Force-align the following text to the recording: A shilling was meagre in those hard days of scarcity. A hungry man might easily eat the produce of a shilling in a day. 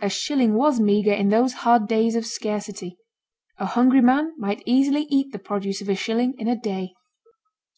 A 0.00 0.10
shilling 0.10 0.56
was 0.56 0.78
meagre 0.78 1.14
in 1.14 1.30
those 1.30 1.54
hard 1.64 1.88
days 1.88 2.14
of 2.14 2.26
scarcity. 2.26 2.98
A 3.56 3.64
hungry 3.64 4.02
man 4.02 4.34
might 4.36 4.62
easily 4.66 5.06
eat 5.08 5.32
the 5.32 5.38
produce 5.38 5.80
of 5.80 5.88
a 5.88 5.94
shilling 5.94 6.34
in 6.36 6.48
a 6.48 6.60
day. 6.60 6.92